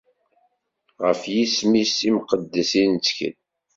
[1.05, 3.35] Ɣef yisem-is imqeddes i nettkel.